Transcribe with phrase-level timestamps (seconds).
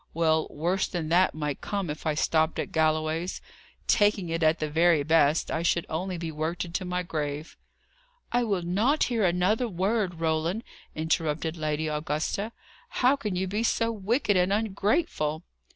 [0.15, 3.39] Well, worse than that might come, if I stopped at Galloway's.
[3.85, 7.55] Taking it at the very best, I should only be worked into my grave."
[8.31, 10.63] "I will not hear another word, Roland,"
[10.95, 12.51] interrupted Lady Augusta.
[12.89, 15.43] "How can you be so wicked and ungrateful?"